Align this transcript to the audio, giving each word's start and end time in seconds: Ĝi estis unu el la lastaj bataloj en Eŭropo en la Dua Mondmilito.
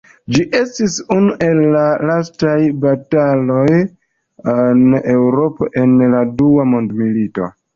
Ĝi 0.35 0.43
estis 0.59 0.93
unu 1.15 1.35
el 1.47 1.59
la 1.75 1.83
lastaj 2.11 2.55
bataloj 2.87 3.67
en 3.77 4.83
Eŭropo 5.03 5.71
en 5.83 5.95
la 6.17 6.27
Dua 6.41 6.67
Mondmilito. 6.75 7.53